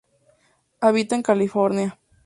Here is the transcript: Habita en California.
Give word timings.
Habita 0.79 1.13
en 1.13 1.21
California. 1.21 1.99